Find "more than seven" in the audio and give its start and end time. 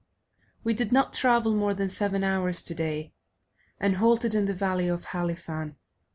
1.55-2.23